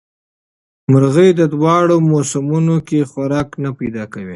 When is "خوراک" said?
3.11-3.49